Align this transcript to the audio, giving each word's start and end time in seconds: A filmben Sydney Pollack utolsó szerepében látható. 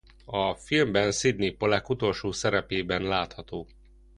A 0.25 0.53
filmben 0.53 1.11
Sydney 1.11 1.51
Pollack 1.55 1.89
utolsó 1.89 2.31
szerepében 2.31 3.03
látható. 3.03 3.67